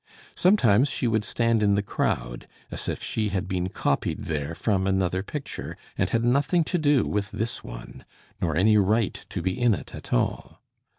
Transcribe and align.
Sometimes 0.33 0.87
she 0.89 1.07
would 1.07 1.23
stand 1.23 1.61
in 1.61 1.75
the 1.75 1.83
crowd, 1.83 2.47
as 2.71 2.89
if 2.89 3.03
she 3.03 3.29
had 3.29 3.47
been 3.47 3.69
copied 3.69 4.21
there 4.25 4.55
from 4.55 4.87
another 4.87 5.21
picture, 5.21 5.77
and 5.95 6.09
had 6.09 6.23
nothing 6.25 6.63
to 6.63 6.79
do 6.79 7.03
with 7.03 7.29
this 7.29 7.63
one, 7.63 8.03
nor 8.41 8.55
any 8.55 8.77
right 8.79 9.23
to 9.29 9.43
be 9.43 9.51
in 9.61 9.75
it 9.75 9.93
at 9.93 10.11
all. 10.11 10.59